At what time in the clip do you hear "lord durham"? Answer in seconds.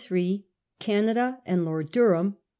1.63-2.37